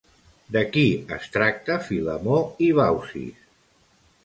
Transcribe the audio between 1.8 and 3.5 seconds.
Filemó i Baucis?